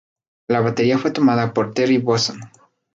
[0.47, 2.33] La batería fue tomada por Terry Bozzio.